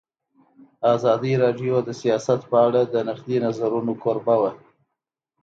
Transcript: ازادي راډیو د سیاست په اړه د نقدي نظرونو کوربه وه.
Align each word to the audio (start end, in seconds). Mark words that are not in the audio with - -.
ازادي 0.93 1.33
راډیو 1.43 1.75
د 1.83 1.89
سیاست 2.01 2.39
په 2.51 2.57
اړه 2.67 2.81
د 2.93 2.95
نقدي 3.07 3.37
نظرونو 3.45 3.93
کوربه 4.03 4.35
وه. 4.41 4.51